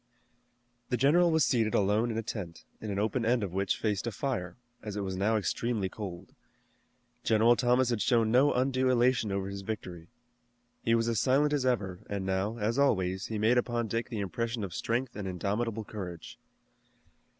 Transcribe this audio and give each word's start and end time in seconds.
The 0.89 0.97
general 0.97 1.29
was 1.29 1.45
seated 1.45 1.75
alone 1.75 2.09
in 2.09 2.17
a 2.17 2.23
tent, 2.23 2.63
an 2.79 2.97
open 2.97 3.23
end 3.23 3.43
of 3.43 3.53
which 3.53 3.77
faced 3.77 4.07
a 4.07 4.11
fire, 4.11 4.57
as 4.81 4.95
it 4.95 5.01
was 5.01 5.15
now 5.15 5.37
extremely 5.37 5.89
cold. 5.89 6.33
General 7.23 7.55
Thomas 7.55 7.91
had 7.91 8.01
shown 8.01 8.31
no 8.31 8.51
undue 8.51 8.89
elation 8.89 9.31
over 9.31 9.47
his 9.47 9.61
victory. 9.61 10.07
He 10.81 10.95
was 10.95 11.07
as 11.07 11.19
silent 11.19 11.53
as 11.53 11.67
ever, 11.67 11.99
and 12.09 12.25
now, 12.25 12.57
as 12.57 12.79
always, 12.79 13.27
he 13.27 13.37
made 13.37 13.59
upon 13.59 13.85
Dick 13.87 14.09
the 14.09 14.21
impression 14.21 14.63
of 14.63 14.73
strength 14.73 15.15
and 15.15 15.27
indomitable 15.27 15.83
courage. 15.85 16.39